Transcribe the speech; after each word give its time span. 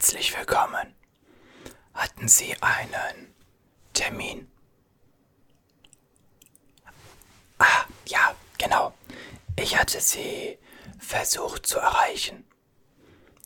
Herzlich 0.00 0.34
willkommen. 0.34 0.94
Hatten 1.92 2.26
Sie 2.26 2.56
einen 2.62 3.34
Termin? 3.92 4.50
Ah, 7.58 7.84
ja, 8.06 8.34
genau. 8.56 8.94
Ich 9.56 9.76
hatte 9.76 10.00
Sie 10.00 10.58
versucht 10.98 11.66
zu 11.66 11.78
erreichen. 11.80 12.48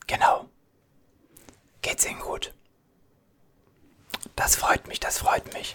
Genau. 0.06 0.48
Geht's 1.82 2.06
Ihnen 2.06 2.20
gut? 2.20 2.54
Das 4.36 4.54
freut 4.54 4.86
mich, 4.86 5.00
das 5.00 5.18
freut 5.18 5.52
mich. 5.54 5.74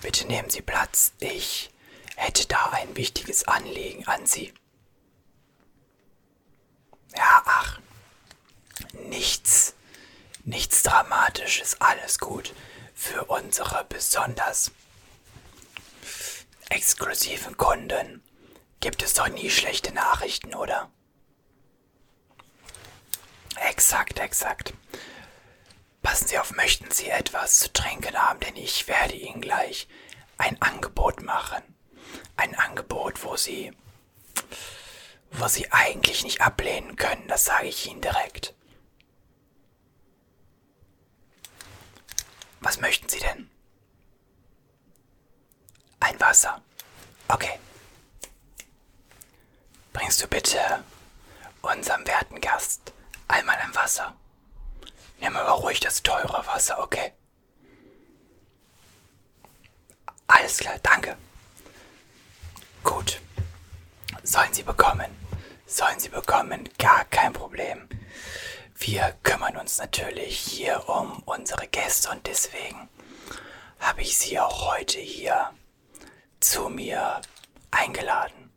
Bitte 0.00 0.26
nehmen 0.26 0.48
Sie 0.48 0.62
Platz. 0.62 1.12
Ich 1.18 1.70
hätte 2.16 2.46
da 2.46 2.70
ein 2.70 2.96
wichtiges 2.96 3.46
Anliegen 3.46 4.06
an 4.06 4.24
Sie. 4.24 4.54
Ja, 7.14 7.42
ach, 7.44 7.78
nichts, 8.94 9.63
nichts 10.44 10.82
Dramatisches, 10.82 11.80
alles 11.80 12.18
gut 12.18 12.54
für 12.94 13.24
unsere 13.24 13.84
besonders 13.84 14.70
exklusiven 16.68 17.56
Kunden. 17.56 18.22
Gibt 18.80 19.02
es 19.02 19.14
doch 19.14 19.28
nie 19.28 19.50
schlechte 19.50 19.92
Nachrichten, 19.92 20.54
oder? 20.54 20.90
Exakt, 23.56 24.18
exakt. 24.18 24.74
Passen 26.02 26.28
Sie 26.28 26.38
auf, 26.38 26.52
möchten 26.52 26.90
Sie 26.90 27.08
etwas 27.08 27.58
zu 27.58 27.72
trinken 27.72 28.16
haben, 28.16 28.40
denn 28.40 28.56
ich 28.56 28.88
werde 28.88 29.14
Ihnen 29.14 29.40
gleich 29.40 29.88
ein 30.36 30.60
Angebot 30.60 31.22
machen. 31.22 31.62
Ein 32.36 32.54
Angebot, 32.56 33.24
wo 33.24 33.36
Sie 33.36 33.72
wo 35.36 35.48
Sie 35.48 35.70
eigentlich 35.72 36.22
nicht 36.22 36.40
ablehnen 36.40 36.96
können, 36.96 37.26
das 37.26 37.44
sage 37.44 37.66
ich 37.66 37.86
Ihnen 37.86 38.00
direkt. 38.00 38.54
Was 42.64 42.80
möchten 42.80 43.08
Sie 43.08 43.20
denn? 43.20 43.48
Ein 46.00 46.18
Wasser. 46.18 46.60
Okay. 47.28 47.60
Bringst 49.92 50.20
du 50.20 50.26
bitte 50.26 50.82
unserem 51.62 52.04
werten 52.06 52.40
Gast 52.40 52.92
einmal 53.28 53.56
ein 53.56 53.74
Wasser? 53.76 54.14
Nimm 55.20 55.36
aber 55.36 55.52
ruhig 55.52 55.78
das 55.78 56.02
teure 56.02 56.44
Wasser, 56.46 56.82
okay? 56.82 57.12
Alles 60.26 60.58
klar, 60.58 60.78
danke. 60.82 61.16
Gut. 62.82 63.20
Sollen 64.24 64.52
Sie 64.52 64.64
bekommen 64.64 65.24
sollen 65.74 65.98
sie 65.98 66.08
bekommen, 66.08 66.68
gar 66.78 67.04
kein 67.06 67.32
Problem. 67.32 67.88
Wir 68.76 69.16
kümmern 69.22 69.56
uns 69.56 69.78
natürlich 69.78 70.38
hier 70.38 70.88
um 70.88 71.22
unsere 71.24 71.66
Gäste 71.68 72.10
und 72.10 72.26
deswegen 72.26 72.88
habe 73.78 74.02
ich 74.02 74.16
sie 74.16 74.38
auch 74.38 74.72
heute 74.72 74.98
hier 74.98 75.52
zu 76.40 76.68
mir 76.68 77.20
eingeladen. 77.70 78.52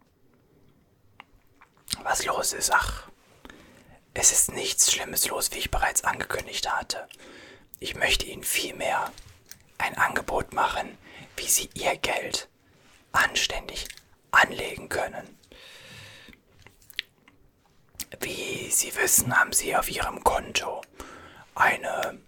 Was 2.03 2.25
los 2.25 2.53
ist, 2.53 2.71
ach, 2.71 3.07
es 4.13 4.31
ist 4.31 4.51
nichts 4.51 4.91
Schlimmes 4.91 5.27
los, 5.27 5.51
wie 5.51 5.59
ich 5.59 5.71
bereits 5.71 6.03
angekündigt 6.03 6.71
hatte. 6.71 7.07
Ich 7.79 7.95
möchte 7.95 8.25
Ihnen 8.25 8.43
vielmehr 8.43 9.11
ein 9.77 9.95
Angebot 9.95 10.53
machen, 10.53 10.97
wie 11.35 11.47
Sie 11.47 11.69
Ihr 11.75 11.95
Geld 11.97 12.49
anständig 13.11 13.87
anlegen 14.31 14.89
können. 14.89 15.37
Wie 18.19 18.56
Sie 18.77 18.95
wissen, 18.95 19.35
haben 19.35 19.53
Sie 19.53 19.75
auf 19.75 19.89
Ihrem 19.89 20.23
Konto 20.23 20.83
eine, 21.55 22.21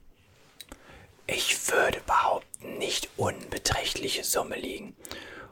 ich 1.27 1.69
würde 1.69 2.01
behaupten, 2.01 2.79
nicht 2.79 3.07
unbeträchtliche 3.17 4.23
Summe 4.23 4.55
liegen. 4.55 4.95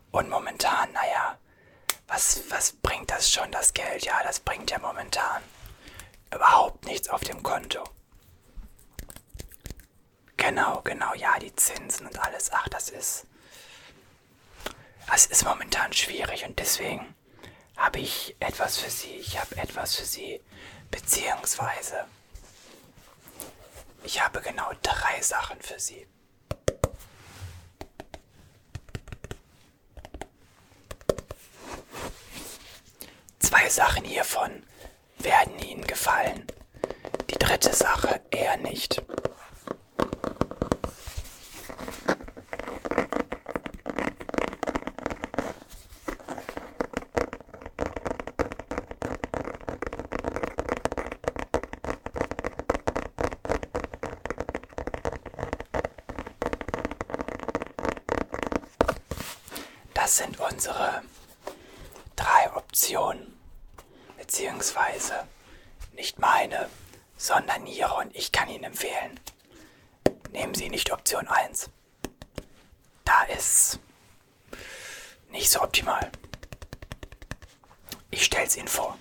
Und 0.09 0.27
momentan, 0.27 0.91
naja, 0.93 1.37
was, 2.07 2.41
was 2.49 2.71
bringt 2.71 3.11
das 3.11 3.31
schon, 3.31 3.51
das 3.51 3.75
Geld? 3.75 4.05
Ja, 4.05 4.23
das 4.23 4.39
bringt 4.39 4.71
ja 4.71 4.79
momentan 4.79 5.43
überhaupt 6.33 6.85
nichts 6.85 7.09
auf 7.09 7.21
dem 7.21 7.43
Konto. 7.43 7.83
Genau, 10.35 10.81
genau, 10.81 11.13
ja, 11.13 11.37
die 11.37 11.55
Zinsen 11.55 12.07
und 12.07 12.17
alles. 12.17 12.51
Ach, 12.51 12.67
das 12.69 12.89
ist. 12.89 13.27
Das 15.05 15.27
ist 15.27 15.45
momentan 15.45 15.93
schwierig 15.93 16.43
und 16.43 16.57
deswegen 16.57 17.13
habe 17.75 17.99
ich 17.99 18.35
etwas 18.39 18.79
für 18.79 18.89
Sie. 18.89 19.13
Ich 19.17 19.39
habe 19.39 19.55
etwas 19.57 19.95
für 19.95 20.05
Sie. 20.05 20.41
Beziehungsweise, 20.91 22.05
ich 24.03 24.21
habe 24.21 24.41
genau 24.41 24.71
drei 24.81 25.21
Sachen 25.21 25.61
für 25.61 25.79
Sie. 25.79 26.07
Zwei 33.39 33.69
Sachen 33.69 34.03
hiervon 34.03 34.63
werden 35.19 35.57
Ihnen 35.59 35.85
gefallen. 35.87 36.45
Die 37.29 37.37
dritte 37.37 37.73
Sache 37.73 38.21
eher 38.31 38.57
nicht. 38.57 39.01
Das 59.93 60.17
sind 60.17 60.39
unsere 60.57 61.03
drei 62.15 62.51
Optionen. 62.55 63.39
Beziehungsweise 64.17 65.13
nicht 65.93 66.17
meine, 66.17 66.67
sondern 67.15 67.67
ihre 67.67 67.93
und 67.97 68.15
ich 68.15 68.31
kann 68.31 68.49
Ihnen 68.49 68.63
empfehlen. 68.63 69.19
Nehmen 70.31 70.55
Sie 70.55 70.69
nicht 70.69 70.91
Option 70.91 71.27
1. 71.27 71.69
Da 73.05 73.21
ist 73.25 73.79
nicht 75.29 75.51
so 75.51 75.61
optimal. 75.61 76.11
Ich 78.09 78.25
stelle 78.25 78.47
es 78.47 78.57
Ihnen 78.57 78.67
vor. 78.67 78.97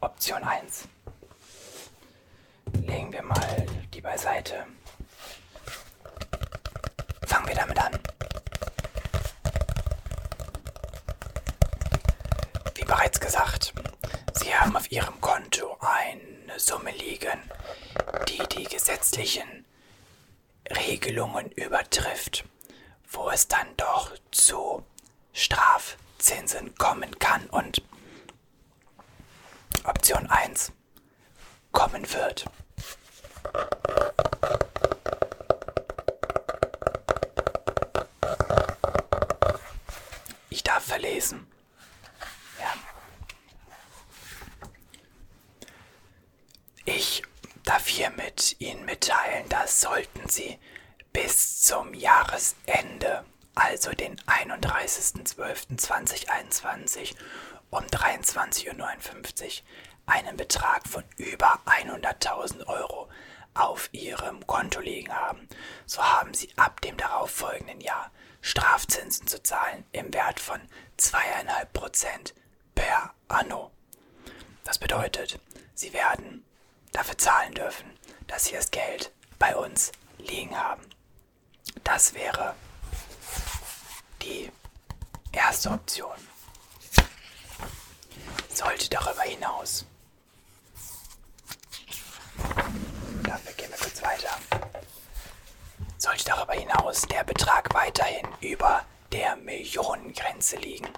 Option 0.00 0.44
1. 0.44 0.86
Legen 2.74 3.12
wir 3.12 3.22
mal 3.24 3.66
die 3.92 4.00
beiseite. 4.00 4.68
Fangen 7.26 7.48
wir 7.48 7.56
damit 7.56 7.78
an. 7.80 7.98
bereits 12.92 13.11
gesagt, 13.22 13.72
Sie 14.34 14.54
haben 14.54 14.76
auf 14.76 14.90
Ihrem 14.90 15.20
Konto 15.20 15.78
eine 15.80 16.58
Summe 16.58 16.90
liegen, 16.90 17.40
die 18.28 18.42
die 18.54 18.64
gesetzlichen 18.64 19.64
Regelungen 20.68 21.50
übertrifft, 21.52 22.44
wo 23.10 23.30
es 23.30 23.46
dann 23.46 23.68
doch 23.76 24.10
zu 24.32 24.84
Strafzinsen 25.32 26.74
kommen 26.74 27.18
kann 27.20 27.46
und 27.46 27.82
Option 29.84 30.26
1 30.26 30.72
kommen 31.70 32.04
wird. 32.12 32.44
Ich 40.50 40.62
darf 40.64 40.84
verlesen. 40.84 41.51
Hiermit 48.32 48.56
Ihnen 48.60 48.84
mitteilen, 48.84 49.48
dass 49.48 49.80
sollten 49.80 50.28
Sie 50.28 50.58
bis 51.12 51.62
zum 51.62 51.94
Jahresende, 51.94 53.24
also 53.54 53.92
den 53.92 54.16
31.12.2021 54.20 57.14
um 57.70 57.84
23.59 57.84 59.44
Uhr 59.44 59.50
einen 60.06 60.36
Betrag 60.36 60.88
von 60.88 61.04
über 61.16 61.60
100.000 61.66 62.66
Euro 62.66 63.08
auf 63.54 63.88
Ihrem 63.92 64.46
Konto 64.46 64.80
liegen 64.80 65.14
haben, 65.14 65.46
so 65.86 66.02
haben 66.02 66.34
Sie 66.34 66.48
ab 66.56 66.80
dem 66.80 66.96
darauffolgenden 66.96 67.80
Jahr 67.80 68.10
Strafzinsen 68.40 69.26
zu 69.26 69.42
zahlen 69.42 69.84
im 69.92 70.14
Wert 70.14 70.40
von 70.40 70.60
2,5% 70.98 72.32
per 72.74 73.14
anno. 73.28 73.70
Das 74.64 74.78
bedeutet, 74.78 75.38
Sie 75.74 75.92
werden 75.92 76.44
dafür 76.92 77.18
zahlen 77.18 77.54
dürfen, 77.54 77.90
dass 78.26 78.44
sie 78.44 78.54
das 78.54 78.70
Geld 78.70 79.12
bei 79.38 79.56
uns 79.56 79.92
liegen 80.18 80.56
haben. 80.58 80.82
Das 81.84 82.14
wäre 82.14 82.54
die 84.22 84.50
erste 85.32 85.70
Option. 85.70 86.16
Sollte 88.52 88.88
darüber 88.90 89.22
hinaus 89.22 89.86
dafür 93.32 93.52
gehen 93.54 93.70
wir 93.70 93.78
kurz 93.78 94.02
weiter. 94.02 94.30
Sollte 95.98 96.24
darüber 96.24 96.52
hinaus 96.52 97.02
der 97.02 97.24
Betrag 97.24 97.72
weiterhin 97.74 98.26
über 98.40 98.84
der 99.12 99.36
Millionengrenze 99.36 100.56
liegen, 100.56 100.88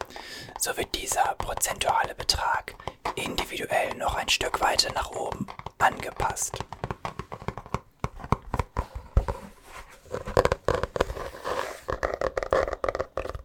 so 0.58 0.76
wird 0.76 0.94
dieser 0.94 1.34
prozentuale 1.34 2.14
Betrag 2.14 2.74
individuell 3.16 3.94
noch 3.96 4.14
ein 4.14 4.28
Stück 4.28 4.60
weiter 4.60 4.92
nach 4.92 5.10
oben 5.10 5.46
angepasst. 5.84 6.58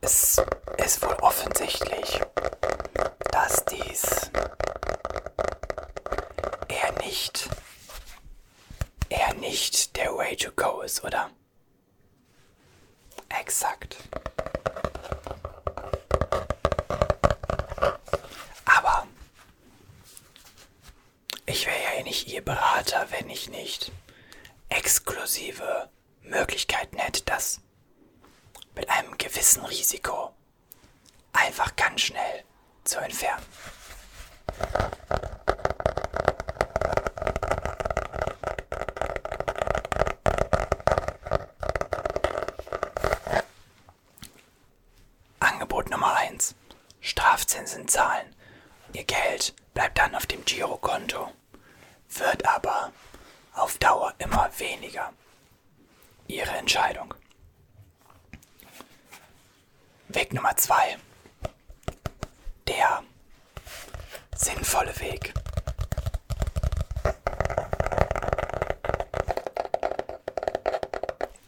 Es 0.02 0.42
ist 0.78 1.02
wohl 1.04 1.16
offensichtlich, 1.22 2.22
dass 3.32 3.66
dies 3.66 4.32
eher 6.70 6.92
nicht, 7.04 7.50
eher 9.10 9.34
nicht 9.36 9.96
der 9.98 10.16
Way 10.16 10.36
to 10.38 10.52
go 10.56 10.82
ist, 10.82 11.04
oder? 11.04 11.30
Exakt. 13.28 13.98
Aber 18.66 19.08
ich 21.46 21.66
wäre 21.66 21.98
ja 21.98 22.04
nicht 22.04 22.28
Ihr 22.28 22.44
Berater, 22.44 23.08
wenn 23.12 23.30
ich 23.30 23.50
nicht 23.50 23.92
exklusive 24.70 25.90
Möglichkeiten 26.22 26.98
hätte, 26.98 27.24
das 27.24 27.62
mit 28.76 28.90
einem 28.90 29.18
gewissen 29.18 29.66
Risiko 29.66 30.34
einfach 31.34 31.76
ganz 31.76 32.02
schnell 32.02 32.44
zu 32.84 33.00
entfernen. 33.00 33.46
Angebot 45.80 45.92
Nummer 45.92 46.14
1. 46.18 46.56
Strafzinsen 47.00 47.88
zahlen. 47.88 48.36
Ihr 48.92 49.06
Geld 49.06 49.56
bleibt 49.74 49.98
dann 49.98 50.14
auf 50.14 50.26
dem 50.26 50.44
Girokonto, 50.44 51.32
wird 52.10 52.46
aber 52.46 52.92
auf 53.54 53.78
Dauer 53.78 54.14
immer 54.18 54.50
weniger. 54.58 55.14
Ihre 56.28 56.52
Entscheidung. 56.52 57.14
Weg 60.10 60.34
Nummer 60.34 60.58
2. 60.58 60.98
Der 62.68 63.04
sinnvolle 64.36 65.00
Weg. 65.00 65.34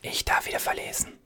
Ich 0.02 0.24
darf 0.24 0.46
wieder 0.46 0.60
verlesen. 0.62 1.21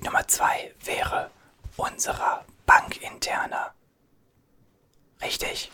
Weg 0.00 0.04
Nummer 0.06 0.26
2 0.26 0.74
wäre 0.84 1.30
unserer 1.76 2.44
bankinterner. 2.64 3.74
Richtig. 5.20 5.70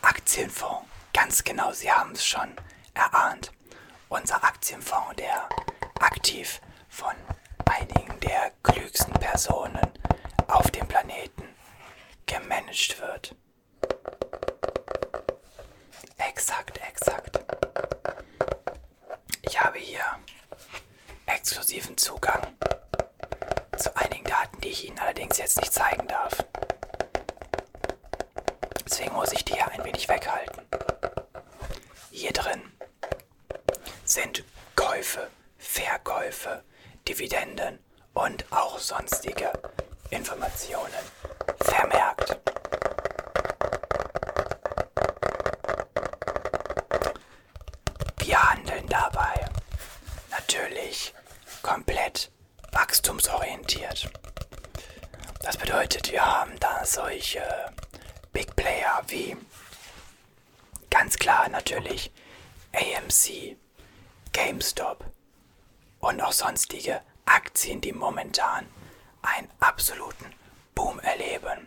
Aktienfonds. 0.00 0.88
Ganz 1.12 1.44
genau, 1.44 1.72
Sie 1.72 1.90
haben 1.92 2.12
es 2.12 2.24
schon 2.24 2.56
erahnt. 2.94 3.52
Unser 4.08 4.42
Aktienfonds, 4.42 5.16
der 5.16 5.48
aktiv 6.00 6.60
von 6.88 7.14
einigen 7.66 8.18
der 8.20 8.52
klügsten 8.62 9.12
Personen 9.14 9.92
auf 10.48 10.70
dem 10.70 10.88
Planeten 10.88 11.44
gemanagt 12.24 12.98
wird. 13.00 13.34
Exakt, 16.16 16.78
exakt. 16.78 17.40
Ich 19.42 19.60
habe 19.60 19.78
hier 19.78 20.04
exklusiven 21.26 21.96
Zugang 21.98 22.55
die 24.66 24.72
ich 24.72 24.88
Ihnen 24.88 24.98
allerdings 24.98 25.38
jetzt 25.38 25.60
nicht 25.60 25.72
zeigen 25.72 26.08
darf. 26.08 26.44
Deswegen 28.84 29.14
muss 29.14 29.32
ich 29.32 29.44
die 29.44 29.54
hier 29.54 29.70
ein 29.70 29.84
wenig 29.84 30.08
weghalten. 30.08 30.60
Hier 32.10 32.32
drin 32.32 32.72
sind 34.04 34.42
Käufe, 34.74 35.30
Verkäufe, 35.56 36.64
Dividenden 37.06 37.78
und 38.12 38.44
auch 38.50 38.80
sonstige 38.80 39.52
Informationen 40.10 40.92
vermerkt. 41.60 42.36
Wir 48.18 48.50
handeln 48.50 48.88
dabei 48.88 49.48
natürlich 50.32 51.14
komplett 51.62 52.32
wachstumsorientiert. 52.72 54.10
Das 55.56 55.68
bedeutet, 55.68 56.12
wir 56.12 56.22
haben 56.22 56.52
da 56.60 56.84
solche 56.84 57.42
Big 58.30 58.54
Player 58.56 59.02
wie 59.06 59.34
ganz 60.90 61.16
klar 61.16 61.48
natürlich 61.48 62.12
AMC, 62.74 63.56
GameStop 64.34 65.02
und 66.00 66.20
auch 66.20 66.32
sonstige 66.32 67.00
Aktien, 67.24 67.80
die 67.80 67.92
momentan 67.92 68.66
einen 69.22 69.48
absoluten 69.58 70.26
Boom 70.74 70.98
erleben 71.00 71.64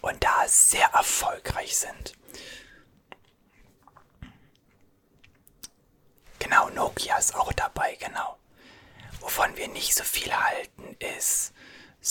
und 0.00 0.24
da 0.24 0.48
sehr 0.48 0.88
erfolgreich 0.88 1.78
sind. 1.78 2.14
Genau, 6.40 6.68
Nokia 6.70 7.16
ist 7.16 7.36
auch 7.36 7.52
dabei, 7.52 7.94
genau. 7.94 8.38
Wovon 9.20 9.56
wir 9.56 9.68
nicht 9.68 9.94
so 9.94 10.02
viel 10.02 10.34
halten, 10.34 10.69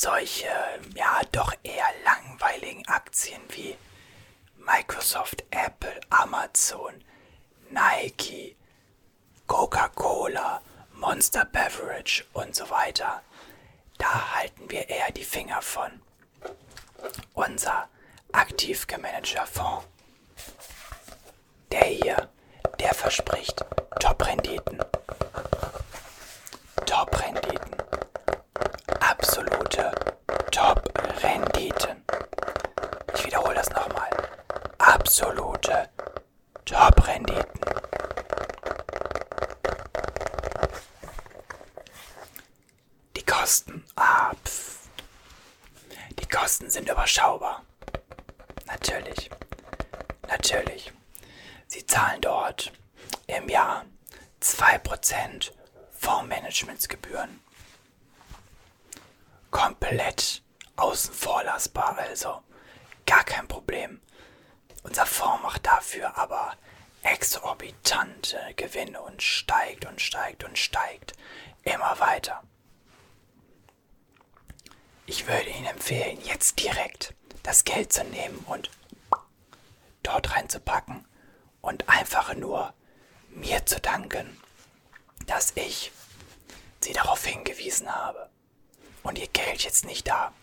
solche, 0.01 0.47
ja, 0.95 1.21
doch 1.31 1.53
eher 1.63 1.87
langweiligen 2.05 2.87
Aktien 2.87 3.41
wie 3.49 3.75
Microsoft, 4.57 5.43
Apple, 5.51 5.99
Amazon, 6.09 7.03
Nike, 7.69 8.55
Coca-Cola, 9.47 10.61
Monster 10.93 11.45
Beverage 11.45 12.23
und 12.33 12.55
so 12.55 12.69
weiter. 12.69 13.21
Da 13.97 14.35
halten 14.35 14.69
wir 14.69 14.87
eher 14.89 15.11
die 15.11 15.23
Finger 15.23 15.61
von. 15.61 15.91
Unser 17.33 17.89
aktiv 18.31 18.87
gemanagter 18.87 19.45
Fonds. 19.47 19.85
Der 21.71 21.85
hier, 21.85 22.29
der 22.79 22.93
verspricht 22.93 23.65
Top-Renditen. 23.99 24.79
Top-Renditen. 26.85 27.75
Absolute 28.99 29.91
Top-Renditen. 30.51 32.03
Ich 33.15 33.25
wiederhole 33.25 33.55
das 33.55 33.69
nochmal. 33.69 34.09
Absolute 35.21 35.89
Top-Renditen. 36.63 37.59
Die 43.17 43.25
Kosten. 43.25 43.83
Ah, 43.97 44.31
pff. 44.45 44.87
Die 46.21 46.25
Kosten 46.25 46.69
sind 46.69 46.87
überschaubar. 46.87 47.63
Natürlich. 48.65 49.29
Natürlich. 50.29 50.93
Sie 51.67 51.85
zahlen 51.85 52.21
dort 52.21 52.71
im 53.27 53.49
Jahr 53.49 53.83
2% 54.41 55.51
Fondsmanagementsgebühren. 55.97 57.41
Komplett 59.51 60.43
außen 60.77 61.13
vor 61.13 61.43
lassbar, 61.43 61.97
also 61.97 62.41
gar 63.05 63.25
kein 63.25 63.49
Problem. 63.49 63.98
Unser 64.83 65.05
Fonds 65.05 65.43
macht 65.43 65.65
dafür 65.65 66.17
aber 66.17 66.55
exorbitante 67.01 68.39
Gewinne 68.55 69.01
und 69.01 69.21
steigt 69.21 69.85
und 69.85 70.01
steigt 70.01 70.43
und 70.43 70.57
steigt 70.57 71.13
immer 71.63 71.99
weiter. 71.99 72.43
Ich 75.05 75.27
würde 75.27 75.49
Ihnen 75.49 75.65
empfehlen, 75.65 76.19
jetzt 76.23 76.59
direkt 76.59 77.13
das 77.43 77.63
Geld 77.63 77.91
zu 77.91 78.03
nehmen 78.03 78.39
und 78.47 78.69
dort 80.03 80.35
reinzupacken 80.35 81.05
und 81.61 81.89
einfach 81.89 82.33
nur 82.35 82.73
mir 83.29 83.65
zu 83.65 83.79
danken, 83.79 84.39
dass 85.25 85.51
ich 85.55 85.91
Sie 86.81 86.93
darauf 86.93 87.25
hingewiesen 87.25 87.93
habe 87.93 88.29
und 89.03 89.17
Ihr 89.17 89.27
Geld 89.27 89.63
jetzt 89.63 89.85
nicht 89.85 90.07
da 90.07 90.33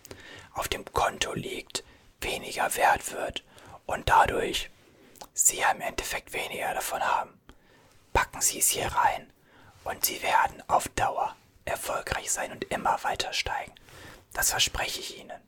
auf 0.53 0.69
dem 0.69 0.85
Konto 0.85 1.33
liegt, 1.33 1.85
weniger 2.21 2.75
wert 2.77 3.13
wird 3.13 3.46
und 3.87 4.09
dadurch 4.09 4.71
Sie 5.33 5.63
im 5.73 5.81
Endeffekt 5.81 6.33
weniger 6.33 6.75
davon 6.75 7.03
haben. 7.03 7.39
Packen 8.13 8.41
Sie 8.41 8.59
es 8.59 8.69
hier 8.69 8.87
rein 8.87 9.31
und 9.85 10.05
Sie 10.05 10.23
werden 10.23 10.63
auf 10.69 10.89
Dauer 10.89 11.37
erfolgreich 11.65 12.31
sein 12.31 12.53
und 12.53 12.65
immer 12.65 13.03
weiter 13.05 13.33
steigen. 13.33 13.73
Das 14.33 14.51
verspreche 14.51 15.01
ich 15.01 15.19
Ihnen. 15.19 15.41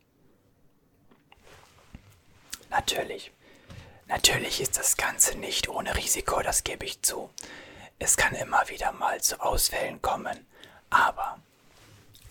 Natürlich. 2.71 3.33
Natürlich 4.07 4.61
ist 4.61 4.79
das 4.79 4.97
Ganze 4.97 5.37
nicht 5.37 5.69
ohne 5.69 5.97
Risiko, 5.97 6.41
das 6.43 6.65
gebe 6.65 6.87
ich 6.87 7.03
zu. 7.03 7.31
Es 7.99 8.17
kann 8.17 8.35
immer 8.35 8.69
wieder 8.69 8.93
mal 8.93 9.21
zu 9.21 9.41
Ausfällen 9.41 10.01
kommen, 10.01 10.47
aber 10.89 11.39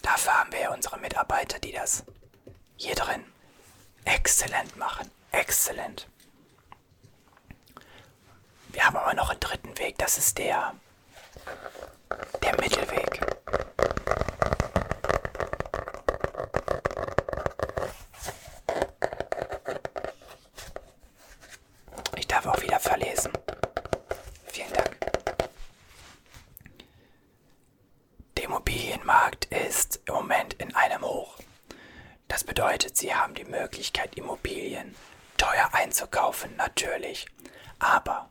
dafür 0.02 0.40
haben 0.40 0.52
wir 0.52 0.60
ja 0.60 0.74
unsere 0.74 0.98
Mitarbeiter, 1.00 1.60
die 1.60 1.72
das 1.72 2.04
hier 2.78 2.96
drin 2.96 3.24
exzellent 4.08 4.76
machen. 4.78 5.10
Exzellent. 5.32 6.08
Wir 8.70 8.86
haben 8.86 8.98
aber 8.98 9.14
noch 9.14 9.30
einen 9.30 9.40
dritten 9.40 9.78
Weg, 9.78 9.98
das 9.98 10.18
ist 10.18 10.38
der, 10.38 10.74
der 12.42 12.56
Mittelweg. 12.62 13.22
Ich 22.16 22.28
darf 22.28 22.46
auch 22.46 22.62
wieder 22.62 22.80
verlesen. 22.80 23.32
Vielen 24.46 24.74
Dank. 24.74 24.98
Der 28.38 28.44
Immobilienmarkt 28.46 29.46
ist 29.46 30.00
im 30.06 30.14
Moment 30.14 30.54
in 30.56 30.74
einem 30.76 31.02
Hoch. 31.02 31.38
Das 32.28 32.44
bedeutet, 32.78 32.98
Sie 32.98 33.16
haben 33.16 33.34
die 33.34 33.44
Möglichkeit, 33.44 34.16
Immobilien 34.18 34.96
teuer 35.38 35.70
einzukaufen, 35.72 36.56
natürlich. 36.58 37.26
Aber 37.80 38.30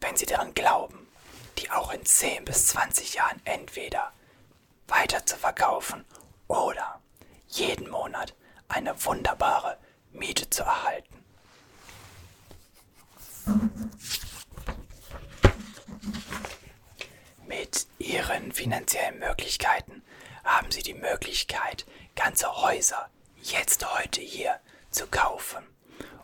wenn 0.00 0.16
Sie 0.16 0.24
daran 0.24 0.54
glauben, 0.54 1.06
die 1.58 1.70
auch 1.70 1.92
in 1.92 2.04
10 2.04 2.46
bis 2.46 2.68
20 2.68 3.14
Jahren 3.14 3.38
entweder 3.44 4.12
weiter 4.88 5.26
zu 5.26 5.36
verkaufen 5.36 6.06
oder 6.48 7.00
jeden 7.48 7.90
Monat 7.90 8.34
eine 8.68 8.94
wunderbare 9.04 9.76
Miete 10.10 10.48
zu 10.48 10.62
erhalten. 10.62 11.22
Mit 17.46 17.86
Ihren 17.98 18.52
finanziellen 18.52 19.18
Möglichkeiten 19.18 20.02
haben 20.44 20.70
Sie 20.70 20.82
die 20.82 20.94
Möglichkeit, 20.94 21.84
ganze 22.14 22.50
Häuser 22.62 23.10
jetzt 23.52 23.94
heute 23.98 24.20
hier 24.20 24.58
zu 24.90 25.06
kaufen 25.06 25.64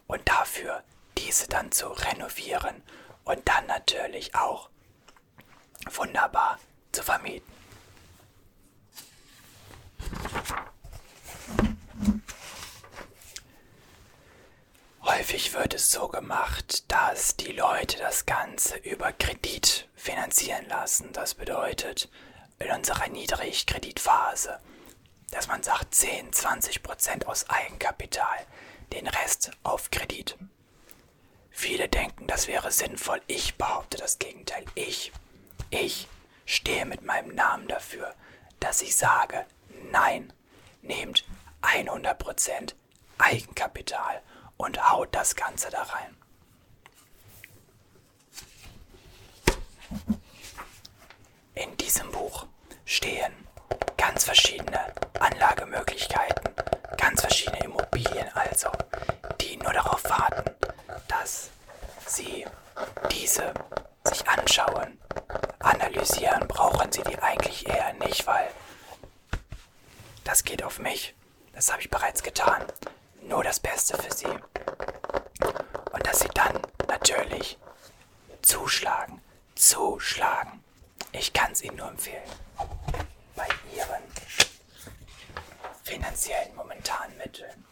und 0.06 0.28
dafür 0.28 0.82
diese 1.18 1.48
dann 1.48 1.70
zu 1.72 1.88
renovieren 1.88 2.82
und 3.24 3.46
dann 3.48 3.66
natürlich 3.66 4.34
auch 4.34 4.68
wunderbar 5.90 6.58
zu 6.90 7.02
vermieten. 7.02 7.50
Häufig 15.02 15.52
wird 15.52 15.74
es 15.74 15.90
so 15.90 16.08
gemacht, 16.08 16.90
dass 16.90 17.36
die 17.36 17.52
Leute 17.52 17.98
das 17.98 18.26
Ganze 18.26 18.76
über 18.78 19.12
Kredit 19.12 19.88
finanzieren 19.94 20.66
lassen. 20.68 21.12
Das 21.12 21.34
bedeutet, 21.34 22.08
in 22.58 22.70
unserer 22.70 23.08
Niedrigkreditphase, 23.08 24.60
dass 25.32 25.48
man 25.48 25.62
sagt 25.62 25.94
10, 25.94 26.32
20 26.32 26.82
Prozent 26.82 27.26
aus 27.26 27.48
Eigenkapital, 27.48 28.46
den 28.92 29.08
Rest 29.08 29.50
auf 29.64 29.90
Kredit. 29.90 30.36
Viele 31.50 31.88
denken, 31.88 32.26
das 32.26 32.48
wäre 32.48 32.70
sinnvoll. 32.70 33.20
Ich 33.26 33.56
behaupte 33.56 33.96
das 33.96 34.18
Gegenteil. 34.18 34.64
Ich, 34.74 35.10
ich 35.70 36.06
stehe 36.44 36.84
mit 36.84 37.02
meinem 37.02 37.34
Namen 37.34 37.66
dafür, 37.66 38.14
dass 38.60 38.82
ich 38.82 38.94
sage, 38.94 39.46
nein, 39.90 40.32
nehmt 40.82 41.24
100 41.62 42.18
Prozent 42.18 42.76
Eigenkapital 43.18 44.22
und 44.58 44.90
haut 44.90 45.14
das 45.14 45.34
Ganze 45.34 45.70
da 45.70 45.82
rein. 45.82 46.16
In 51.54 51.76
diesem 51.78 52.10
Buch 52.12 52.46
stehen 52.84 53.32
ganz 53.96 54.24
verschiedene 54.24 54.80
Anlagemöglichkeiten, 55.18 56.54
ganz 56.96 57.20
verschiedene 57.20 57.64
Immobilien 57.64 58.28
also, 58.34 58.70
die 59.40 59.56
nur 59.56 59.72
darauf 59.72 60.02
warten, 60.04 60.50
dass 61.08 61.50
Sie 62.06 62.44
diese 63.10 63.52
sich 64.04 64.28
anschauen. 64.28 64.98
Analysieren 65.60 66.46
brauchen 66.48 66.90
Sie 66.92 67.02
die 67.02 67.18
eigentlich 67.18 67.66
eher 67.68 67.92
nicht, 67.94 68.26
weil 68.26 68.48
das 70.24 70.44
geht 70.44 70.62
auf 70.62 70.78
mich. 70.78 71.14
Das 71.52 71.70
habe 71.70 71.82
ich 71.82 71.90
bereits 71.90 72.22
getan. 72.22 72.64
Nur 73.22 73.44
das 73.44 73.60
Beste 73.60 73.96
für 73.96 74.12
Sie. 74.12 74.26
Und 74.26 76.06
dass 76.06 76.20
Sie 76.20 76.28
dann 76.34 76.60
natürlich 76.88 77.58
zuschlagen. 78.42 79.20
Zuschlagen. 79.54 80.62
Ich 81.12 81.32
kann 81.32 81.52
es 81.52 81.62
Ihnen 81.62 81.76
nur 81.76 81.88
empfehlen. 81.88 82.22
Bei 83.36 83.46
Ihren 83.74 84.02
finanziellen 85.92 86.54
momentanen 86.54 87.16
Mitteln. 87.18 87.64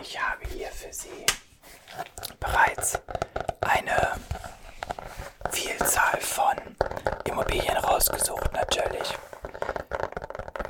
Ich 0.00 0.20
habe 0.20 0.44
hier 0.48 0.68
für 0.68 0.92
Sie 0.92 1.24
bereits 2.40 2.98
eine 3.60 4.18
Vielzahl 5.52 6.20
von 6.20 6.56
Immobilien 7.24 7.76
rausgesucht, 7.76 8.52
natürlich. 8.52 9.16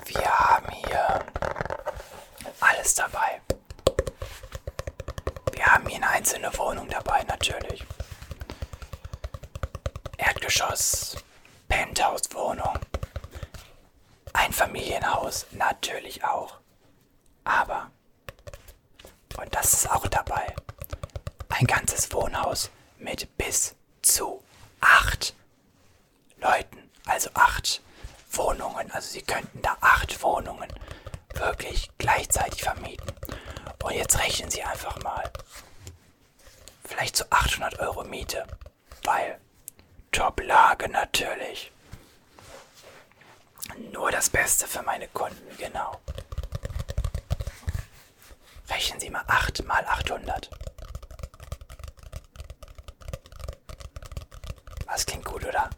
Wir 0.05 0.39
haben 0.39 0.71
hier 0.71 1.25
alles 2.61 2.95
dabei. 2.95 3.41
Wir 5.53 5.65
haben 5.65 5.87
hier 5.87 5.97
eine 5.97 6.09
einzelne 6.11 6.57
Wohnung 6.59 6.89
dabei, 6.89 7.23
natürlich. 7.25 7.87
Erdgeschoss, 10.19 11.17
Penthouse-Wohnung, 11.69 12.79
ein 14.33 14.53
Familienhaus, 14.53 15.47
natürlich 15.53 16.25
auch. 16.25 16.59
Aber, 17.45 17.91
und 19.39 19.55
das 19.55 19.73
ist 19.73 19.91
auch 19.91 20.07
dabei, 20.09 20.55
ein 21.49 21.67
ganzes 21.67 22.13
Wohnhaus 22.13 22.71
mit 22.99 23.37
bis 23.37 23.75
zu 24.03 24.43
acht 24.81 25.35
Leuten, 26.37 26.91
also 27.07 27.31
acht 27.35 27.83
Wohnungen. 28.31 28.91
Also 28.93 29.09
Sie 29.11 29.23
könnten 29.23 29.63
da 29.63 29.77
acht 29.81 30.23
Wohnungen 30.23 30.69
wirklich 31.35 31.91
gleichzeitig 31.99 32.63
vermieten. 32.63 33.11
Und 33.83 33.95
jetzt 33.95 34.19
rechnen 34.19 34.51
Sie 34.51 34.63
einfach 34.63 35.03
mal. 35.03 35.33
Vielleicht 36.85 37.17
so 37.17 37.22
800 37.33 37.79
Euro 37.81 38.05
Miete, 38.05 38.47
weil 39.05 39.41
Top-Lage 40.11 40.89
natürlich. 40.91 41.73
Nur 43.91 44.11
das 44.11 44.29
Beste 44.29 44.67
für 44.67 44.83
meine 44.83 45.09
Kunden, 45.09 45.57
genau. 45.57 45.99
Rechnen 48.69 49.01
Sie 49.01 49.09
mal 49.09 49.25
8 49.27 49.65
mal 49.65 49.85
800. 49.87 50.51
Das 54.87 55.07
klingt 55.07 55.25
gut, 55.25 55.45
oder? 55.47 55.71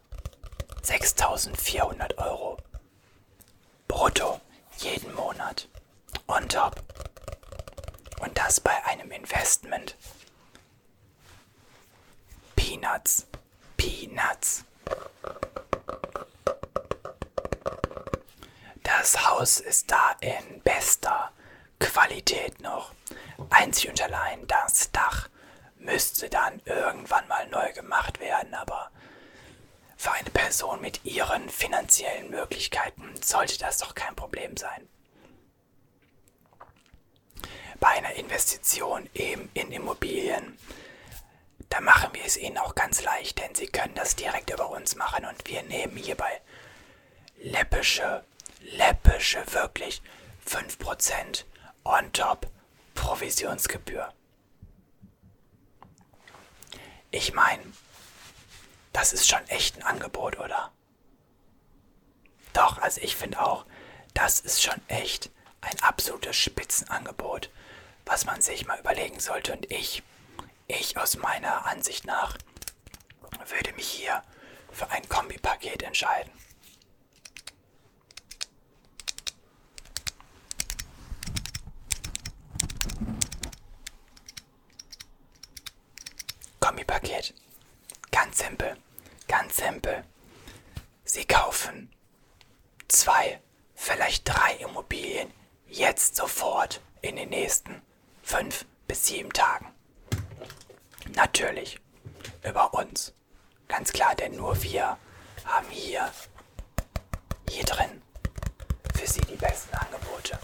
6400 0.83 2.19
Euro. 2.19 2.57
Brutto 3.87 4.41
jeden 4.79 5.15
Monat. 5.15 5.69
On 6.27 6.49
top. 6.49 6.83
Und 8.21 8.37
das 8.37 8.59
bei 8.59 8.85
einem 8.87 9.13
Investment. 9.13 9.97
Peanuts. 12.85 13.27
Peanuts. 13.79 14.65
Das 18.83 19.27
Haus 19.27 19.59
ist 19.61 19.91
da 19.91 20.15
in 20.21 20.61
bester 20.61 21.33
Qualität 21.81 22.61
noch. 22.61 22.93
Einzig 23.49 23.89
und 23.89 24.03
allein 24.03 24.47
das 24.49 24.93
Dach 24.93 25.31
müsste 25.79 26.29
dann 26.29 26.61
irgendwann 26.67 27.27
mal 27.27 27.49
neu 27.49 27.73
gemacht 27.73 28.21
werden, 28.21 28.53
aber 28.53 28.91
für 29.97 30.13
eine 30.13 30.29
Person 30.31 30.83
mit 30.83 31.07
ihren 31.07 31.49
finanziellen 31.49 32.29
Möglichkeiten 32.31 33.15
sollte 33.23 33.59
das 33.59 33.79
doch 33.79 33.95
kein 33.95 34.15
Problem 34.15 34.59
sein. 34.59 34.87
Bei 37.81 37.89
einer 37.89 38.13
Investition 38.17 39.09
eben 39.15 39.49
in 39.55 39.73
Immobilien, 39.73 40.59
da 41.75 41.81
machen 41.81 42.15
wir 42.15 42.25
es 42.25 42.37
Ihnen 42.37 42.57
auch 42.57 42.77
ganz 42.77 43.03
leicht, 43.03 43.41
denn 43.41 43.53
Sie 43.57 43.67
können 43.67 43.97
das 43.97 44.15
direkt 44.15 44.49
über 44.51 44.71
uns 44.71 44.95
machen 44.95 45.25
und 45.25 45.49
wir 45.49 45.61
nehmen 45.65 45.97
hierbei 45.97 46.41
läppische, 47.39 48.25
läppische 48.61 49.43
wirklich 49.53 50.01
5% 50.49 51.43
on 51.83 52.13
top 52.13 52.47
Provisionsgebühr. 52.95 54.15
Ich 57.11 57.35
meine, 57.35 57.65
das 58.93 59.13
ist 59.13 59.29
schon 59.29 59.45
echt 59.49 59.77
ein 59.77 59.83
Angebot, 59.83 60.39
oder? 60.39 60.71
Doch, 62.53 62.79
also 62.79 63.01
ich 63.01 63.17
finde 63.17 63.45
auch, 63.45 63.67
das 64.15 64.39
ist 64.39 64.63
schon 64.63 64.81
echt 64.87 65.29
ein 65.61 65.81
absolutes 65.83 66.37
Spitzenangebot, 66.37 67.51
was 68.07 68.27
man 68.27 68.41
sich 68.41 68.65
mal 68.65 68.79
überlegen 68.79 69.19
sollte. 69.19 69.53
Und 69.53 69.69
ich, 69.73 70.05
ich 70.67 70.97
aus 70.97 71.17
meiner 71.17 71.67
Ansicht 71.67 72.07
nach, 72.07 72.37
würde 73.47 73.73
mich 73.75 73.89
hier 73.89 74.23
für 74.71 74.91
ein 74.91 75.09
Kombipaket 75.09 75.83
entscheiden. 75.83 76.33
Kombipaket. 86.61 87.35
Ganz 88.11 88.39
simpel. 88.39 88.77
Ganz 89.29 89.57
simpel. 89.57 90.05
Sie 91.05 91.25
kaufen 91.27 91.91
zwei, 92.89 93.41
vielleicht 93.75 94.27
drei 94.27 94.55
Immobilien 94.57 95.31
jetzt 95.69 96.17
sofort 96.17 96.81
in 97.03 97.17
den 97.17 97.29
nächsten 97.29 97.83
fünf 98.23 98.65
bis 98.87 99.07
sieben 99.07 99.33
Tagen. 99.33 99.74
Natürlich 101.15 101.79
über 102.43 102.75
uns. 102.75 103.13
Ganz 103.69 103.93
klar, 103.93 104.15
denn 104.15 104.37
nur 104.37 104.61
wir 104.63 104.99
haben 105.45 105.69
hier, 105.71 106.11
hier 107.49 107.65
drin 107.65 108.03
für 108.95 109.07
Sie 109.07 109.21
die 109.23 109.37
besten 109.37 109.75
Angebote. 109.77 110.39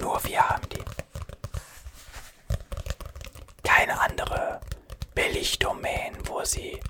Nur 0.00 0.22
wir 0.24 0.48
haben 0.48 0.68
die. 0.70 0.82
Keine 3.62 4.00
andere 4.00 4.60
Billigdomain, 5.14 6.16
wo 6.26 6.44
Sie 6.44 6.80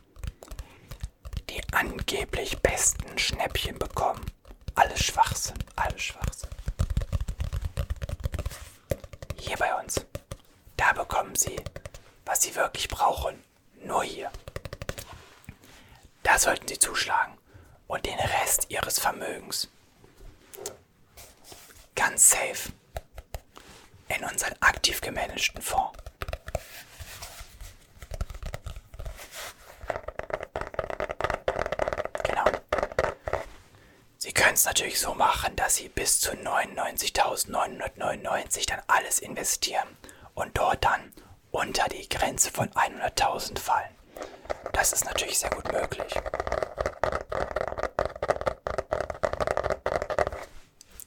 die 1.51 1.61
angeblich 1.73 2.59
besten 2.61 3.19
Schnäppchen 3.19 3.79
bekommen. 3.79 4.25
Alles 4.75 5.05
Schwachsinn, 5.05 5.59
alles 5.77 6.03
Schwachsinn. 6.03 6.51
Hier 9.37 9.57
bei 9.57 9.75
uns, 9.81 10.05
da 10.77 10.93
bekommen 10.93 11.35
Sie, 11.35 11.57
was 12.29 12.43
Sie 12.43 12.55
wirklich 12.55 12.87
brauchen. 12.89 13.43
Nur 13.83 14.05
hier. 14.05 14.31
Da 16.23 16.39
sollten 16.39 16.69
Sie 16.69 16.79
zuschlagen 16.79 17.39
und 17.87 18.05
den 18.05 18.19
Rest 18.19 18.67
Ihres 18.69 19.01
Vermögens 19.01 19.69
ganz 21.95 22.29
safe 22.31 22.71
in 24.09 24.23
unseren 24.25 24.55
aktiv 24.61 25.01
gemanagten 25.01 25.63
Fonds. 25.63 25.99
Genau. 32.25 32.45
Sie 34.19 34.35
können 34.35 34.53
es 34.55 34.67
natürlich 34.67 35.01
so 35.01 35.15
machen, 35.15 35.57
dass 35.57 35.77
Sie 35.77 35.89
bis 35.89 36.21
zu 36.21 36.33
99.999 36.33 38.67
dann 38.69 38.83
alles 38.87 39.19
investieren 39.19 39.89
und 40.35 40.59
dort 40.59 40.85
dann 40.85 41.15
unter 41.59 41.89
die 41.89 42.09
Grenze 42.09 42.53
von 42.53 42.69
100.000 42.71 43.59
fallen. 43.59 43.95
Das 44.73 44.93
ist 44.93 45.05
natürlich 45.05 45.41
sehr 45.41 45.51
gut 45.51 45.73
möglich. 45.73 46.15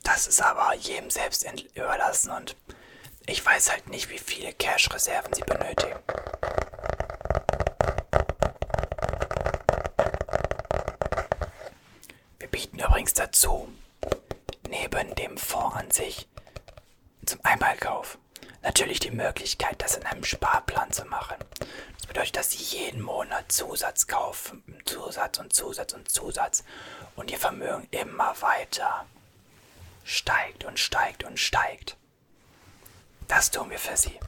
Das 0.04 0.28
ist 0.28 0.42
aber 0.42 0.76
jedem 0.76 1.10
selbst 1.10 1.48
überlassen 1.74 2.32
und 2.32 2.58
ich 3.28 3.46
weiß 3.46 3.72
halt 3.72 3.88
nicht, 3.88 4.10
wie 4.10 4.20
viele 4.20 4.52
Cash-Reserven 4.52 5.34
sie 5.34 5.44
benötigen. 5.44 6.00
Wir 12.40 12.48
bieten 12.50 12.80
übrigens 12.80 13.14
dazu, 13.14 13.70
neben 14.68 15.16
dem 15.16 15.38
Fonds 15.38 15.78
an 15.78 15.92
sich, 15.92 16.28
zum 17.26 17.40
Einmalkauf 17.44 18.18
natürlich 18.62 19.00
die 19.00 19.12
Möglichkeit, 19.12 19.82
das 19.82 19.96
in 19.96 20.06
einem 20.06 20.24
Sparplan 20.24 20.92
zu 20.92 21.06
machen. 21.06 21.38
Das 21.98 22.08
bedeutet, 22.08 22.36
dass 22.36 22.52
Sie 22.52 22.64
jeden 22.78 23.02
Monat 23.02 23.52
Zusatz 23.52 24.08
kaufen, 24.08 24.64
Zusatz 24.86 25.40
und 25.40 25.54
Zusatz 25.54 25.94
und 25.94 26.12
Zusatz 26.12 26.64
und 27.16 27.32
Ihr 27.32 27.40
Vermögen 27.40 27.88
immer 27.92 28.36
weiter 28.42 29.06
steigt 30.04 30.66
und 30.66 30.80
steigt 30.80 31.24
und 31.24 31.40
steigt. 31.40 31.98
Das 33.28 33.52
tun 33.52 33.70
wir 33.70 33.80
für 33.80 33.96
Sie. 33.96 34.20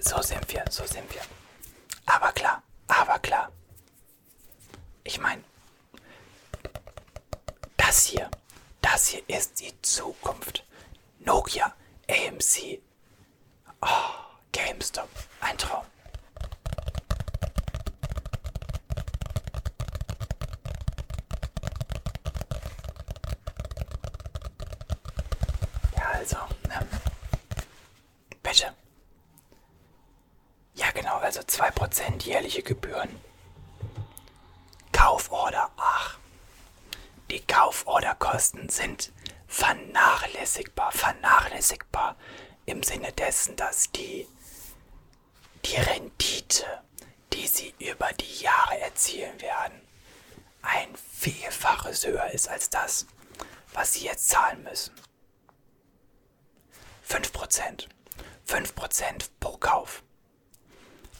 So 0.00 0.22
sind 0.22 0.52
wir, 0.52 0.64
so 0.70 0.84
sind 0.86 1.12
wir. 1.12 1.22
Aber 2.06 2.32
klar, 2.32 2.62
aber 2.86 3.18
klar. 3.18 3.50
Ich 5.04 5.20
meine, 5.20 5.42
das 7.86 8.06
hier, 8.06 8.28
das 8.80 9.06
hier 9.06 9.22
ist 9.28 9.60
die 9.60 9.72
Zukunft. 9.80 10.64
Nokia, 11.20 11.72
AMC, 12.10 12.80
oh, 13.80 13.86
GameStop, 14.50 15.08
ein 15.40 15.56
Traum. 15.56 15.84
Ja, 25.96 26.08
also, 26.12 26.36
ähm, 26.64 26.88
bitte. 28.42 28.74
Ja, 30.74 30.90
genau, 30.90 31.18
also 31.18 31.40
2% 31.40 32.24
jährliche 32.24 32.62
Gebühren. 32.64 33.10
Kauforder, 34.90 35.70
ach. 35.76 36.18
Die 37.30 37.40
Kauforderkosten 38.26 38.68
sind 38.68 39.12
vernachlässigbar, 39.46 40.90
vernachlässigbar 40.90 42.16
im 42.66 42.82
Sinne 42.82 43.12
dessen, 43.12 43.54
dass 43.54 43.92
die, 43.92 44.26
die 45.64 45.76
Rendite, 45.76 46.82
die 47.32 47.46
sie 47.46 47.72
über 47.78 48.12
die 48.14 48.42
Jahre 48.42 48.80
erzielen 48.80 49.40
werden, 49.40 49.80
ein 50.62 50.88
Vielfaches 51.12 52.04
höher 52.04 52.30
ist 52.32 52.48
als 52.48 52.68
das, 52.68 53.06
was 53.72 53.92
sie 53.92 54.04
jetzt 54.04 54.28
zahlen 54.28 54.64
müssen. 54.64 54.92
5%. 57.08 57.86
5% 58.48 59.30
pro 59.38 59.56
Kauf. 59.56 60.02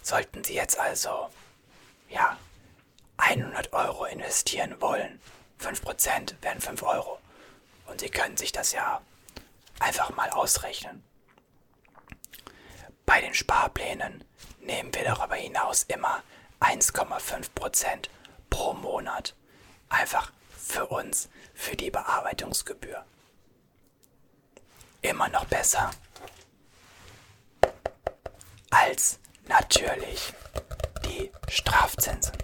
Sollten 0.03 0.43
Sie 0.43 0.55
jetzt 0.55 0.79
also, 0.79 1.29
ja, 2.09 2.37
100 3.17 3.73
Euro 3.73 4.05
investieren 4.07 4.81
wollen, 4.81 5.21
5% 5.61 6.35
wären 6.43 6.61
5 6.61 6.83
Euro. 6.83 7.19
Und 7.87 8.01
Sie 8.01 8.09
können 8.09 8.37
sich 8.37 8.53
das 8.53 8.73
ja 8.73 9.01
einfach 9.79 10.11
mal 10.11 10.31
ausrechnen. 10.31 11.03
Bei 13.05 13.21
den 13.21 13.35
Sparplänen 13.35 14.25
nehmen 14.61 14.93
wir 14.95 15.05
darüber 15.05 15.37
hinaus 15.37 15.85
immer 15.85 16.23
1,5% 16.61 18.09
pro 18.51 18.75
Monat. 18.75 19.35
Einfach 19.89 20.33
für 20.57 20.87
uns, 20.87 21.29
für 21.55 21.77
die 21.77 21.91
Bearbeitungsgebühr. 21.91 23.05
Immer 25.03 25.29
noch 25.29 25.45
besser 25.45 25.91
als 28.71 29.19
natürlich 29.49 30.33
die 31.05 31.31
Strafzinsen. 31.49 32.37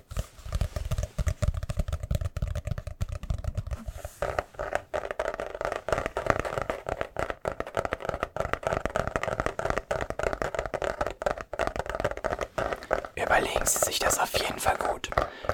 Überlegen 13.33 13.65
Sie 13.65 13.79
sich 13.79 13.99
das 13.99 14.19
auf 14.19 14.37
jeden 14.39 14.59
Fall 14.59 14.77
gut. 14.77 15.09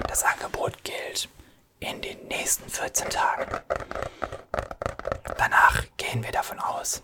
Das 0.09 0.25
Angebot 0.25 0.83
gilt 0.83 1.29
in 1.79 2.01
den 2.01 2.27
nächsten 2.27 2.69
14 2.69 3.09
Tagen. 3.09 3.57
Danach 5.37 5.85
gehen 5.95 6.21
wir 6.21 6.33
davon 6.33 6.59
aus, 6.59 7.01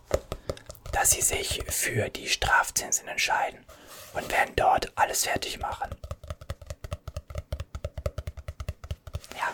dass 0.91 1.11
Sie 1.11 1.21
sich 1.21 1.63
für 1.69 2.09
die 2.09 2.27
Strafzinsen 2.27 3.07
entscheiden 3.07 3.65
und 4.15 4.29
werden 4.29 4.53
dort 4.57 4.91
alles 4.95 5.23
fertig 5.23 5.59
machen. 5.59 5.95
Ja, 9.37 9.53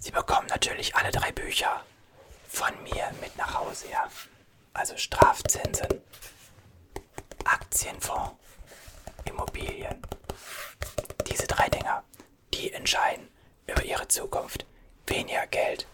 Sie 0.00 0.10
bekommen 0.10 0.48
natürlich 0.48 0.96
alle 0.96 1.12
drei 1.12 1.30
Bücher 1.30 1.80
von 2.48 2.72
mir 2.82 3.08
mit 3.20 3.36
nach 3.36 3.54
Hause, 3.54 3.86
ja. 3.88 4.08
Also 4.72 4.96
Strafzinsen, 4.96 6.02
Aktienfonds, 7.44 8.32
Immobilien. 9.26 10.02
Diese 11.30 11.46
drei 11.46 11.68
Dinger, 11.68 12.04
die 12.52 12.68
entscheiden 12.84 13.28
über 13.66 13.82
ihre 13.82 14.06
Zukunft. 14.08 14.66
Weniger 15.06 15.46
Geld 15.46 15.86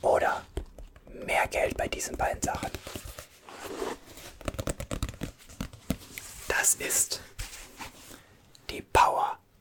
oder 0.00 0.46
mehr 1.12 1.46
Geld 1.48 1.76
bei 1.76 1.88
diesen 1.88 2.16
beiden 2.16 2.40
Sachen. 2.40 2.70
Das 6.48 6.74
ist 6.74 7.20
die 8.70 8.82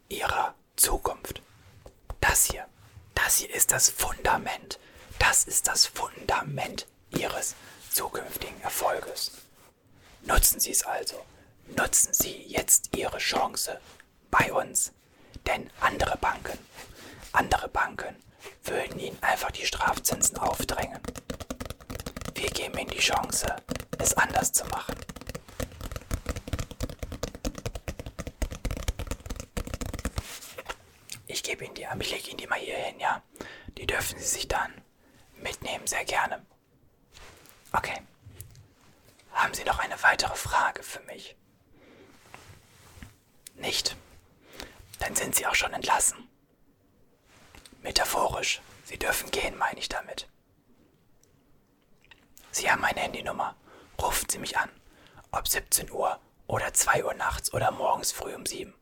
ihrer 0.08 0.56
Zukunft. 0.78 1.42
Das 2.22 2.46
hier, 2.46 2.66
das 3.16 3.36
hier 3.36 3.54
ist 3.54 3.74
das 3.74 3.90
Fundament. 3.90 4.80
Das 5.20 5.44
ist 5.44 5.68
das 5.68 5.88
Fundament 5.88 6.88
ihres 7.10 7.56
zukünftigen 7.92 8.62
Erfolges. 8.62 9.32
Nutzen 10.22 10.62
Sie 10.62 10.72
es 10.72 10.84
also. 10.84 11.22
Nutzen 11.76 12.14
Sie 12.14 12.44
jetzt 12.44 12.96
Ihre 12.96 13.18
Chance 13.18 13.82
bei 14.32 14.54
uns. 14.54 14.94
Denn 15.48 15.70
andere 15.80 16.18
Banken, 16.18 16.60
andere 17.32 17.70
Banken 17.70 18.16
würden 18.64 19.00
Ihnen 19.00 19.18
einfach 19.24 19.50
die 19.52 19.66
Strafzinsen 19.66 20.38
aufdrängen. 20.38 21.00
Wir 22.36 22.50
geben 22.50 22.78
Ihnen 22.78 22.90
die 22.90 23.00
Chance, 23.00 23.56
es 23.98 24.14
anders 24.16 24.52
zu 24.52 24.66
machen. 24.66 24.96
Ich 31.28 31.44
gebe 31.44 31.64
Ihnen 31.66 31.76
die, 31.76 31.88
ich 32.02 32.12
lege 32.12 32.30
Ihnen 32.30 32.38
die 32.38 32.48
mal 32.48 32.60
hier 32.60 32.76
hin, 32.76 33.00
ja? 33.00 33.24
Die 33.78 33.88
dürfen 33.88 34.20
Sie 34.20 34.26
sich 34.26 34.48
dann 34.48 34.74
mitnehmen, 35.38 35.88
sehr 35.88 36.04
gerne. 36.04 36.46
Okay. 37.72 38.02
Haben 39.32 39.54
Sie 39.54 39.64
noch 39.64 39.80
eine 39.80 40.02
weitere 40.04 40.36
Frage 40.36 40.84
für 40.84 41.00
mich? 41.02 41.36
Nicht. 43.56 43.96
Dann 45.08 45.16
sind 45.16 45.36
Sie 45.36 45.48
auch 45.48 45.56
schon 45.56 45.72
entlassen. 45.72 46.28
Metaphorisch. 47.82 48.62
Sie 48.84 49.00
dürfen 49.00 49.32
gehen, 49.32 49.58
meine 49.58 49.80
ich 49.80 49.88
damit. 49.88 50.28
Sie 52.52 52.70
haben 52.70 52.82
meine 52.82 53.00
Handynummer. 53.00 53.56
Rufen 54.02 54.28
Sie 54.28 54.38
mich 54.38 54.58
an. 54.58 54.70
Ob 55.32 55.48
17 55.48 55.92
Uhr 55.92 56.20
oder 56.48 56.74
2 56.74 57.06
Uhr 57.06 57.14
nachts 57.14 57.54
oder 57.54 57.72
morgens 57.72 58.12
früh 58.12 58.36
um 58.36 58.46
7. 58.46 58.74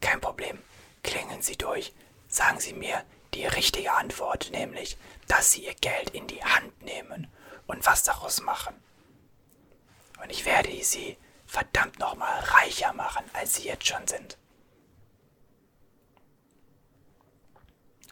Kein 0.00 0.20
Problem. 0.20 0.62
Klingeln 1.02 1.42
Sie 1.42 1.58
durch. 1.58 1.92
Sagen 2.28 2.60
Sie 2.60 2.72
mir 2.72 3.04
die 3.34 3.46
richtige 3.46 3.92
Antwort, 3.92 4.52
nämlich, 4.52 4.96
dass 5.26 5.50
Sie 5.50 5.64
Ihr 5.64 5.74
Geld 5.74 6.10
in 6.10 6.28
die 6.28 6.44
Hand 6.44 6.80
nehmen 6.80 7.26
und 7.66 7.84
was 7.86 8.04
daraus 8.04 8.40
machen. 8.40 8.80
Und 10.22 10.30
ich 10.30 10.44
werde 10.44 10.70
Sie 10.84 11.18
verdammt 11.44 11.98
nochmal 11.98 12.38
reicher 12.38 12.92
machen, 12.92 13.24
als 13.32 13.56
Sie 13.56 13.64
jetzt 13.64 13.88
schon 13.88 14.06
sind. 14.06 14.38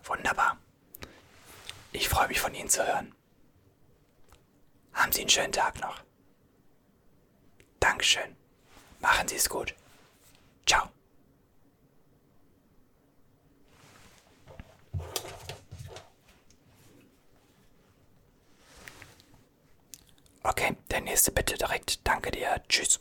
Wunderbar. 0.04 0.58
Ich 1.92 2.08
freue 2.08 2.28
mich 2.28 2.40
von 2.40 2.54
Ihnen 2.54 2.68
zu 2.68 2.86
hören. 2.86 3.14
Haben 4.92 5.12
Sie 5.12 5.20
einen 5.20 5.30
schönen 5.30 5.52
Tag 5.52 5.80
noch. 5.80 6.02
Dankeschön. 7.80 8.36
Machen 9.00 9.28
Sie 9.28 9.36
es 9.36 9.48
gut. 9.48 9.74
Ciao. 10.66 10.88
Okay, 20.44 20.76
der 20.90 21.00
nächste 21.00 21.30
bitte 21.32 21.56
direkt. 21.56 22.06
Danke 22.06 22.30
dir. 22.30 22.62
Tschüss. 22.68 22.98